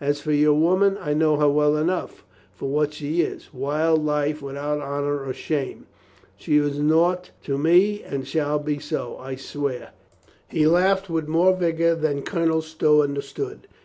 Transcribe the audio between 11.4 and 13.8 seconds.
vigor than Colonel Stow understood.